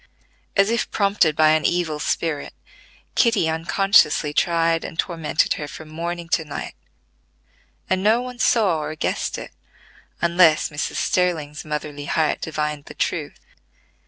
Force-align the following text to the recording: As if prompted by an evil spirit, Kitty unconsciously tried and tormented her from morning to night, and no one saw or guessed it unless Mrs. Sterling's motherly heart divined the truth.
As 0.57 0.71
if 0.71 0.89
prompted 0.89 1.35
by 1.35 1.49
an 1.49 1.63
evil 1.63 1.99
spirit, 1.99 2.55
Kitty 3.13 3.47
unconsciously 3.47 4.33
tried 4.33 4.83
and 4.83 4.97
tormented 4.97 5.53
her 5.61 5.67
from 5.67 5.89
morning 5.89 6.27
to 6.29 6.43
night, 6.43 6.73
and 7.87 8.01
no 8.01 8.19
one 8.19 8.39
saw 8.39 8.79
or 8.79 8.95
guessed 8.95 9.37
it 9.37 9.51
unless 10.19 10.69
Mrs. 10.69 10.95
Sterling's 10.95 11.63
motherly 11.63 12.05
heart 12.05 12.41
divined 12.41 12.85
the 12.85 12.95
truth. 12.95 13.41